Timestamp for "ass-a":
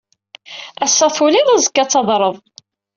0.83-1.07